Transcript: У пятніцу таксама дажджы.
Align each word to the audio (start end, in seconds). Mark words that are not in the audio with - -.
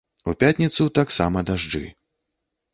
У 0.31 0.33
пятніцу 0.43 0.87
таксама 0.99 1.45
дажджы. 1.53 1.85